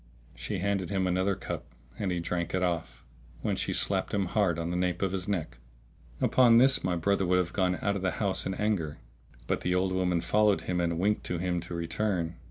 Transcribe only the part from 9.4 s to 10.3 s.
but the old woman